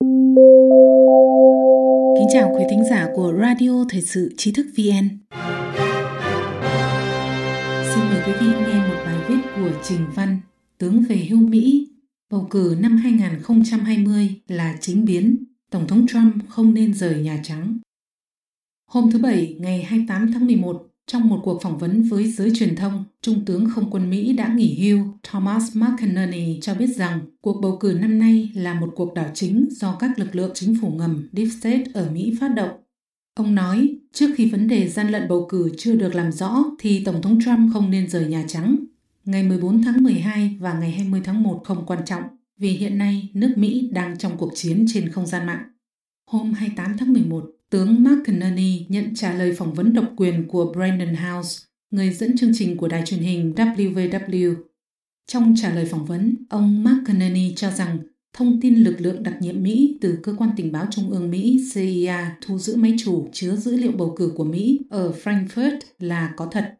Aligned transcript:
Kính 0.00 0.08
chào 2.32 2.54
quý 2.56 2.64
thính 2.70 2.84
giả 2.90 3.08
của 3.14 3.34
Radio 3.40 3.84
Thời 3.88 4.02
sự 4.02 4.34
Trí 4.36 4.52
thức 4.52 4.66
VN. 4.76 5.08
Xin 7.94 8.04
mời 8.10 8.22
quý 8.26 8.32
vị 8.40 8.46
nghe 8.46 8.88
một 8.88 9.02
bài 9.06 9.18
viết 9.28 9.36
của 9.56 9.70
Trình 9.82 10.06
Văn, 10.14 10.40
tướng 10.78 11.04
về 11.08 11.16
hưu 11.16 11.40
Mỹ. 11.40 11.88
Bầu 12.30 12.46
cử 12.50 12.76
năm 12.80 12.96
2020 12.96 14.40
là 14.48 14.76
chính 14.80 15.04
biến, 15.04 15.44
Tổng 15.70 15.86
thống 15.86 16.06
Trump 16.06 16.34
không 16.48 16.74
nên 16.74 16.94
rời 16.94 17.22
Nhà 17.22 17.40
Trắng. 17.42 17.78
Hôm 18.86 19.10
thứ 19.10 19.18
Bảy, 19.18 19.56
ngày 19.58 19.82
28 19.82 20.32
tháng 20.32 20.46
11, 20.46 20.89
trong 21.10 21.28
một 21.28 21.40
cuộc 21.44 21.62
phỏng 21.62 21.78
vấn 21.78 22.02
với 22.02 22.32
giới 22.32 22.50
truyền 22.54 22.76
thông, 22.76 23.04
Trung 23.22 23.44
tướng 23.44 23.70
không 23.70 23.90
quân 23.90 24.10
Mỹ 24.10 24.32
đã 24.32 24.54
nghỉ 24.54 24.78
hưu 24.80 25.06
Thomas 25.22 25.76
McInerney 25.76 26.58
cho 26.62 26.74
biết 26.74 26.96
rằng 26.96 27.20
cuộc 27.40 27.60
bầu 27.60 27.76
cử 27.80 27.98
năm 28.00 28.18
nay 28.18 28.50
là 28.54 28.74
một 28.74 28.92
cuộc 28.96 29.14
đảo 29.14 29.30
chính 29.34 29.68
do 29.70 29.96
các 30.00 30.18
lực 30.18 30.34
lượng 30.36 30.50
chính 30.54 30.76
phủ 30.80 30.90
ngầm 30.90 31.28
Deep 31.32 31.48
State 31.60 31.84
ở 31.94 32.10
Mỹ 32.10 32.36
phát 32.40 32.48
động. 32.48 32.70
Ông 33.34 33.54
nói, 33.54 33.96
trước 34.12 34.34
khi 34.36 34.50
vấn 34.50 34.68
đề 34.68 34.88
gian 34.88 35.08
lận 35.08 35.28
bầu 35.28 35.46
cử 35.48 35.70
chưa 35.78 35.94
được 35.94 36.14
làm 36.14 36.32
rõ 36.32 36.64
thì 36.78 37.04
Tổng 37.04 37.22
thống 37.22 37.38
Trump 37.44 37.72
không 37.72 37.90
nên 37.90 38.08
rời 38.08 38.26
Nhà 38.26 38.44
Trắng. 38.48 38.76
Ngày 39.24 39.42
14 39.42 39.82
tháng 39.82 40.02
12 40.02 40.56
và 40.60 40.72
ngày 40.72 40.90
20 40.90 41.20
tháng 41.24 41.42
1 41.42 41.62
không 41.64 41.86
quan 41.86 42.04
trọng 42.06 42.22
vì 42.58 42.68
hiện 42.70 42.98
nay 42.98 43.28
nước 43.34 43.52
Mỹ 43.56 43.90
đang 43.92 44.18
trong 44.18 44.36
cuộc 44.36 44.52
chiến 44.54 44.84
trên 44.88 45.08
không 45.08 45.26
gian 45.26 45.46
mạng. 45.46 45.62
Hôm 46.26 46.52
28 46.52 46.96
tháng 46.98 47.12
11, 47.12 47.50
tướng 47.70 48.04
Mark 48.04 48.18
Kennedy 48.24 48.86
nhận 48.88 49.14
trả 49.14 49.34
lời 49.34 49.52
phỏng 49.52 49.74
vấn 49.74 49.92
độc 49.92 50.12
quyền 50.16 50.48
của 50.48 50.72
Brandon 50.72 51.14
House, 51.14 51.64
người 51.90 52.10
dẫn 52.10 52.36
chương 52.36 52.52
trình 52.54 52.76
của 52.76 52.88
đài 52.88 53.02
truyền 53.06 53.20
hình 53.20 53.52
WVW. 53.56 54.54
Trong 55.26 55.54
trả 55.56 55.74
lời 55.74 55.84
phỏng 55.84 56.04
vấn, 56.04 56.34
ông 56.48 56.84
Mark 56.84 56.98
Kennedy 57.06 57.52
cho 57.56 57.70
rằng 57.70 57.98
thông 58.32 58.60
tin 58.60 58.74
lực 58.74 59.00
lượng 59.00 59.22
đặc 59.22 59.34
nhiệm 59.40 59.62
Mỹ 59.62 59.98
từ 60.00 60.18
Cơ 60.22 60.34
quan 60.38 60.50
Tình 60.56 60.72
báo 60.72 60.86
Trung 60.90 61.10
ương 61.10 61.30
Mỹ 61.30 61.64
CIA 61.74 62.36
thu 62.46 62.58
giữ 62.58 62.76
máy 62.76 62.94
chủ 62.98 63.28
chứa 63.32 63.56
dữ 63.56 63.76
liệu 63.76 63.92
bầu 63.92 64.14
cử 64.16 64.32
của 64.36 64.44
Mỹ 64.44 64.80
ở 64.90 65.12
Frankfurt 65.24 65.78
là 65.98 66.32
có 66.36 66.46
thật. 66.46 66.74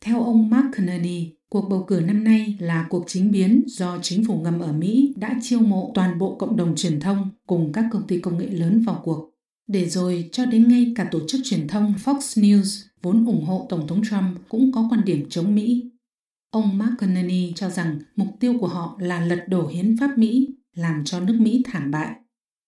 Theo 0.00 0.22
ông 0.22 0.50
Mark 0.50 0.66
Kennedy, 0.76 1.32
cuộc 1.48 1.68
bầu 1.68 1.84
cử 1.88 2.00
năm 2.00 2.24
nay 2.24 2.56
là 2.58 2.86
cuộc 2.90 3.04
chính 3.06 3.30
biến 3.30 3.62
do 3.66 3.98
chính 4.02 4.24
phủ 4.24 4.40
ngầm 4.40 4.60
ở 4.60 4.72
Mỹ 4.72 5.14
đã 5.16 5.34
chiêu 5.42 5.60
mộ 5.60 5.92
toàn 5.94 6.18
bộ 6.18 6.34
cộng 6.34 6.56
đồng 6.56 6.76
truyền 6.76 7.00
thông 7.00 7.30
cùng 7.46 7.72
các 7.72 7.84
công 7.92 8.06
ty 8.06 8.20
công 8.20 8.38
nghệ 8.38 8.46
lớn 8.46 8.82
vào 8.86 9.00
cuộc. 9.04 9.37
Để 9.68 9.88
rồi 9.88 10.28
cho 10.32 10.46
đến 10.46 10.68
ngay 10.68 10.92
cả 10.96 11.08
tổ 11.10 11.20
chức 11.28 11.40
truyền 11.44 11.68
thông 11.68 11.94
Fox 12.04 12.18
News 12.18 12.86
vốn 13.02 13.26
ủng 13.26 13.44
hộ 13.44 13.66
Tổng 13.68 13.86
thống 13.86 14.02
Trump 14.10 14.48
cũng 14.48 14.72
có 14.72 14.88
quan 14.90 15.04
điểm 15.04 15.26
chống 15.30 15.54
Mỹ. 15.54 15.90
Ông 16.50 16.78
Mark 16.78 16.92
Kennedy 16.98 17.52
cho 17.56 17.70
rằng 17.70 17.98
mục 18.16 18.28
tiêu 18.40 18.54
của 18.60 18.68
họ 18.68 18.96
là 19.00 19.20
lật 19.20 19.44
đổ 19.48 19.68
hiến 19.68 19.96
pháp 20.00 20.18
Mỹ, 20.18 20.48
làm 20.74 21.04
cho 21.04 21.20
nước 21.20 21.36
Mỹ 21.40 21.62
thảm 21.66 21.90
bại. 21.90 22.14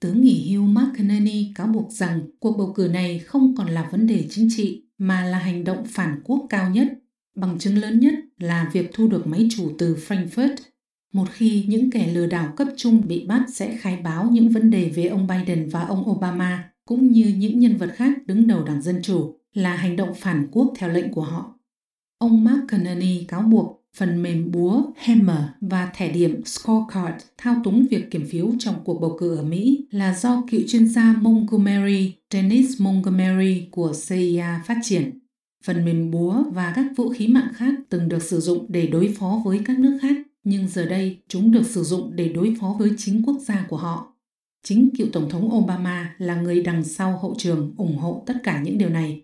Tướng 0.00 0.22
nghỉ 0.22 0.52
hưu 0.52 0.62
Mark 0.62 0.88
Kennedy 0.96 1.52
cáo 1.54 1.66
buộc 1.66 1.92
rằng 1.92 2.20
cuộc 2.40 2.58
bầu 2.58 2.72
cử 2.76 2.88
này 2.92 3.18
không 3.18 3.54
còn 3.56 3.68
là 3.68 3.88
vấn 3.92 4.06
đề 4.06 4.26
chính 4.30 4.48
trị 4.56 4.82
mà 4.98 5.24
là 5.24 5.38
hành 5.38 5.64
động 5.64 5.84
phản 5.86 6.20
quốc 6.24 6.46
cao 6.50 6.70
nhất. 6.70 6.88
Bằng 7.36 7.58
chứng 7.58 7.78
lớn 7.78 8.00
nhất 8.00 8.14
là 8.38 8.70
việc 8.72 8.90
thu 8.92 9.08
được 9.08 9.26
máy 9.26 9.48
chủ 9.56 9.72
từ 9.78 9.96
Frankfurt. 10.08 10.56
Một 11.12 11.28
khi 11.32 11.64
những 11.68 11.90
kẻ 11.90 12.12
lừa 12.12 12.26
đảo 12.26 12.52
cấp 12.56 12.68
trung 12.76 13.02
bị 13.08 13.26
bắt 13.26 13.44
sẽ 13.52 13.76
khai 13.76 13.96
báo 13.96 14.30
những 14.32 14.48
vấn 14.48 14.70
đề 14.70 14.88
về 14.88 15.06
ông 15.06 15.26
Biden 15.26 15.68
và 15.68 15.84
ông 15.84 16.10
Obama 16.10 16.70
cũng 16.86 17.12
như 17.12 17.34
những 17.36 17.58
nhân 17.58 17.76
vật 17.76 17.90
khác 17.94 18.26
đứng 18.26 18.46
đầu 18.46 18.64
Đảng 18.64 18.82
Dân 18.82 19.02
Chủ 19.02 19.34
là 19.54 19.76
hành 19.76 19.96
động 19.96 20.14
phản 20.14 20.48
quốc 20.52 20.72
theo 20.78 20.90
lệnh 20.90 21.12
của 21.12 21.22
họ. 21.22 21.54
Ông 22.18 22.44
Mark 22.44 22.68
Kennedy 22.68 23.24
cáo 23.28 23.42
buộc 23.42 23.84
phần 23.96 24.22
mềm 24.22 24.52
búa 24.52 24.82
Hammer 24.96 25.38
và 25.60 25.90
thẻ 25.94 26.12
điểm 26.12 26.44
Scorecard 26.44 27.24
thao 27.38 27.56
túng 27.64 27.86
việc 27.90 28.10
kiểm 28.10 28.26
phiếu 28.28 28.52
trong 28.58 28.74
cuộc 28.84 29.00
bầu 29.00 29.16
cử 29.20 29.36
ở 29.36 29.42
Mỹ 29.42 29.86
là 29.90 30.14
do 30.14 30.42
cựu 30.50 30.60
chuyên 30.68 30.88
gia 30.88 31.12
Montgomery, 31.20 32.12
Dennis 32.30 32.80
Montgomery 32.80 33.68
của 33.70 33.92
CIA 34.08 34.62
phát 34.66 34.78
triển. 34.82 35.18
Phần 35.64 35.84
mềm 35.84 36.10
búa 36.10 36.44
và 36.52 36.72
các 36.76 36.86
vũ 36.96 37.08
khí 37.08 37.28
mạng 37.28 37.52
khác 37.54 37.74
từng 37.88 38.08
được 38.08 38.22
sử 38.22 38.40
dụng 38.40 38.66
để 38.68 38.86
đối 38.86 39.14
phó 39.18 39.42
với 39.44 39.60
các 39.64 39.78
nước 39.78 39.98
khác, 40.02 40.16
nhưng 40.44 40.68
giờ 40.68 40.86
đây 40.86 41.18
chúng 41.28 41.50
được 41.50 41.66
sử 41.66 41.82
dụng 41.82 42.16
để 42.16 42.28
đối 42.28 42.56
phó 42.60 42.76
với 42.78 42.90
chính 42.96 43.22
quốc 43.26 43.36
gia 43.40 43.66
của 43.68 43.76
họ. 43.76 44.15
Chính 44.68 44.90
cựu 44.98 45.06
Tổng 45.12 45.30
thống 45.30 45.54
Obama 45.54 46.14
là 46.18 46.40
người 46.40 46.62
đằng 46.62 46.84
sau 46.84 47.18
hậu 47.18 47.34
trường 47.38 47.74
ủng 47.76 47.96
hộ 47.96 48.22
tất 48.26 48.34
cả 48.42 48.62
những 48.62 48.78
điều 48.78 48.88
này. 48.88 49.22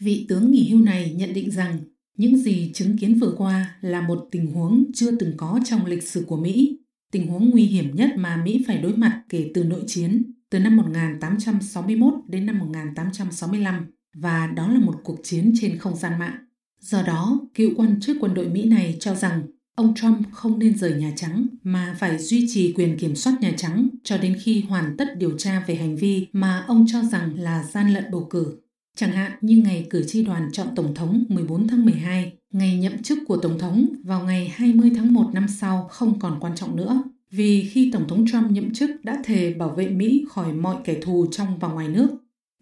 Vị 0.00 0.26
tướng 0.28 0.50
nghỉ 0.50 0.70
hưu 0.70 0.82
này 0.82 1.14
nhận 1.16 1.34
định 1.34 1.50
rằng 1.50 1.78
những 2.16 2.36
gì 2.36 2.70
chứng 2.74 2.98
kiến 2.98 3.18
vừa 3.18 3.34
qua 3.38 3.76
là 3.80 4.00
một 4.00 4.28
tình 4.30 4.46
huống 4.52 4.84
chưa 4.94 5.16
từng 5.16 5.34
có 5.36 5.60
trong 5.64 5.86
lịch 5.86 6.02
sử 6.02 6.24
của 6.28 6.36
Mỹ, 6.36 6.78
tình 7.10 7.26
huống 7.26 7.50
nguy 7.50 7.62
hiểm 7.62 7.96
nhất 7.96 8.10
mà 8.16 8.42
Mỹ 8.44 8.64
phải 8.66 8.78
đối 8.78 8.96
mặt 8.96 9.22
kể 9.28 9.50
từ 9.54 9.64
nội 9.64 9.82
chiến 9.86 10.32
từ 10.50 10.58
năm 10.58 10.76
1861 10.76 12.14
đến 12.28 12.46
năm 12.46 12.58
1865 12.58 13.86
và 14.14 14.46
đó 14.46 14.68
là 14.68 14.80
một 14.80 15.00
cuộc 15.04 15.20
chiến 15.22 15.52
trên 15.60 15.78
không 15.78 15.96
gian 15.96 16.18
mạng. 16.18 16.36
Do 16.80 17.02
đó, 17.02 17.40
cựu 17.54 17.70
quan 17.76 18.00
chức 18.00 18.16
quân 18.20 18.34
đội 18.34 18.48
Mỹ 18.48 18.64
này 18.64 18.96
cho 19.00 19.14
rằng 19.14 19.42
Ông 19.74 19.94
Trump 19.94 20.18
không 20.32 20.58
nên 20.58 20.78
rời 20.78 20.92
Nhà 20.92 21.12
Trắng 21.16 21.46
mà 21.62 21.96
phải 21.98 22.18
duy 22.18 22.46
trì 22.48 22.72
quyền 22.72 22.98
kiểm 22.98 23.16
soát 23.16 23.36
Nhà 23.40 23.52
Trắng 23.56 23.88
cho 24.04 24.18
đến 24.18 24.36
khi 24.42 24.62
hoàn 24.68 24.96
tất 24.96 25.18
điều 25.18 25.38
tra 25.38 25.64
về 25.66 25.74
hành 25.74 25.96
vi 25.96 26.26
mà 26.32 26.64
ông 26.68 26.86
cho 26.88 27.02
rằng 27.02 27.38
là 27.38 27.64
gian 27.64 27.94
lận 27.94 28.04
bầu 28.12 28.26
cử. 28.30 28.58
Chẳng 28.96 29.12
hạn 29.12 29.32
như 29.40 29.56
ngày 29.56 29.86
cử 29.90 30.04
tri 30.06 30.24
đoàn 30.24 30.48
chọn 30.52 30.68
Tổng 30.76 30.94
thống 30.94 31.24
14 31.28 31.68
tháng 31.68 31.84
12, 31.84 32.32
ngày 32.52 32.76
nhậm 32.76 33.02
chức 33.02 33.18
của 33.26 33.36
Tổng 33.36 33.58
thống 33.58 33.86
vào 34.04 34.24
ngày 34.24 34.52
20 34.54 34.92
tháng 34.96 35.12
1 35.12 35.30
năm 35.34 35.46
sau 35.60 35.88
không 35.90 36.18
còn 36.18 36.40
quan 36.40 36.54
trọng 36.56 36.76
nữa. 36.76 37.02
Vì 37.30 37.68
khi 37.72 37.90
Tổng 37.92 38.08
thống 38.08 38.26
Trump 38.32 38.50
nhậm 38.50 38.74
chức 38.74 38.90
đã 39.04 39.22
thề 39.24 39.54
bảo 39.54 39.70
vệ 39.70 39.88
Mỹ 39.88 40.24
khỏi 40.28 40.52
mọi 40.52 40.76
kẻ 40.84 40.96
thù 41.02 41.26
trong 41.30 41.58
và 41.58 41.68
ngoài 41.68 41.88
nước, 41.88 42.08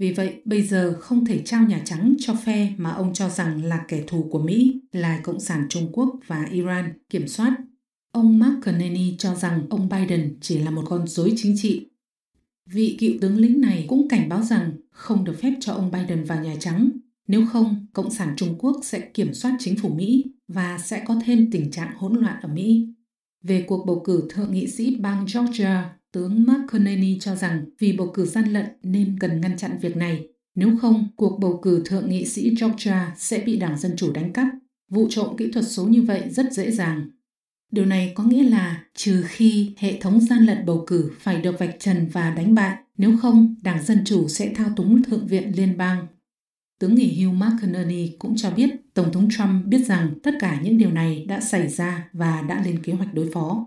vì 0.00 0.12
vậy, 0.12 0.42
bây 0.44 0.62
giờ 0.62 0.96
không 1.00 1.24
thể 1.24 1.42
trao 1.44 1.66
Nhà 1.66 1.82
Trắng 1.84 2.14
cho 2.18 2.34
phe 2.34 2.72
mà 2.76 2.90
ông 2.90 3.14
cho 3.14 3.28
rằng 3.28 3.64
là 3.64 3.84
kẻ 3.88 4.04
thù 4.06 4.28
của 4.30 4.38
Mỹ 4.38 4.80
là 4.92 5.20
Cộng 5.22 5.40
sản 5.40 5.66
Trung 5.68 5.88
Quốc 5.92 6.16
và 6.26 6.46
Iran 6.50 6.92
kiểm 7.10 7.28
soát. 7.28 7.56
Ông 8.12 8.38
Mark 8.38 8.62
Carney 8.62 9.14
cho 9.18 9.34
rằng 9.34 9.66
ông 9.70 9.88
Biden 9.88 10.38
chỉ 10.40 10.58
là 10.58 10.70
một 10.70 10.82
con 10.86 11.06
rối 11.06 11.32
chính 11.36 11.54
trị. 11.58 11.90
Vị 12.66 12.96
cựu 13.00 13.10
tướng 13.20 13.36
lĩnh 13.36 13.60
này 13.60 13.84
cũng 13.88 14.08
cảnh 14.08 14.28
báo 14.28 14.42
rằng 14.42 14.72
không 14.90 15.24
được 15.24 15.40
phép 15.42 15.54
cho 15.60 15.72
ông 15.72 15.90
Biden 15.90 16.24
vào 16.24 16.44
Nhà 16.44 16.54
Trắng. 16.60 16.90
Nếu 17.26 17.46
không, 17.46 17.86
Cộng 17.92 18.10
sản 18.10 18.34
Trung 18.36 18.54
Quốc 18.58 18.76
sẽ 18.82 19.00
kiểm 19.00 19.34
soát 19.34 19.56
chính 19.58 19.76
phủ 19.76 19.88
Mỹ 19.88 20.24
và 20.48 20.78
sẽ 20.78 21.04
có 21.06 21.20
thêm 21.24 21.50
tình 21.50 21.70
trạng 21.70 21.96
hỗn 21.96 22.14
loạn 22.14 22.36
ở 22.42 22.48
Mỹ. 22.48 22.88
Về 23.42 23.64
cuộc 23.68 23.86
bầu 23.86 24.02
cử 24.04 24.28
thượng 24.30 24.52
nghị 24.52 24.66
sĩ 24.66 24.96
bang 24.96 25.26
Georgia 25.34 25.99
Tướng 26.12 26.44
Mark 26.46 26.60
Carney 26.72 27.18
cho 27.20 27.36
rằng 27.36 27.64
vì 27.78 27.92
bầu 27.92 28.10
cử 28.14 28.26
gian 28.26 28.52
lận 28.52 28.66
nên 28.82 29.16
cần 29.20 29.40
ngăn 29.40 29.56
chặn 29.56 29.78
việc 29.80 29.96
này. 29.96 30.26
Nếu 30.54 30.76
không, 30.82 31.08
cuộc 31.16 31.38
bầu 31.40 31.60
cử 31.62 31.82
thượng 31.84 32.10
nghị 32.10 32.26
sĩ 32.26 32.54
Georgia 32.60 33.14
sẽ 33.18 33.38
bị 33.38 33.56
Đảng 33.56 33.78
Dân 33.78 33.92
Chủ 33.96 34.12
đánh 34.12 34.32
cắp. 34.32 34.46
Vụ 34.90 35.06
trộm 35.10 35.36
kỹ 35.36 35.50
thuật 35.52 35.68
số 35.68 35.84
như 35.84 36.02
vậy 36.02 36.22
rất 36.30 36.52
dễ 36.52 36.70
dàng. 36.70 37.10
Điều 37.72 37.86
này 37.86 38.12
có 38.14 38.24
nghĩa 38.24 38.42
là 38.42 38.84
trừ 38.94 39.24
khi 39.28 39.74
hệ 39.78 40.00
thống 40.00 40.20
gian 40.20 40.46
lận 40.46 40.66
bầu 40.66 40.84
cử 40.86 41.10
phải 41.20 41.40
được 41.40 41.58
vạch 41.58 41.76
trần 41.78 42.08
và 42.12 42.30
đánh 42.30 42.54
bại, 42.54 42.76
nếu 42.96 43.16
không, 43.22 43.54
Đảng 43.62 43.82
Dân 43.82 44.04
Chủ 44.04 44.28
sẽ 44.28 44.52
thao 44.54 44.68
túng 44.76 45.02
Thượng 45.02 45.26
viện 45.26 45.52
Liên 45.56 45.76
bang. 45.76 46.06
Tướng 46.78 46.94
nghỉ 46.94 47.20
hưu 47.20 47.32
Mark 47.32 47.54
Carney 47.60 48.16
cũng 48.18 48.36
cho 48.36 48.50
biết 48.50 48.70
Tổng 48.94 49.12
thống 49.12 49.28
Trump 49.30 49.66
biết 49.66 49.86
rằng 49.86 50.14
tất 50.22 50.34
cả 50.40 50.60
những 50.62 50.78
điều 50.78 50.90
này 50.90 51.24
đã 51.28 51.40
xảy 51.40 51.68
ra 51.68 52.08
và 52.12 52.42
đã 52.48 52.62
lên 52.64 52.82
kế 52.82 52.92
hoạch 52.92 53.14
đối 53.14 53.30
phó. 53.32 53.66